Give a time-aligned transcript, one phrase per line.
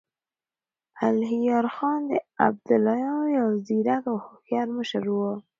[1.07, 2.13] الهيار خان د
[2.47, 5.17] ابدالیانو يو ځيرک او هوښیار مشر و.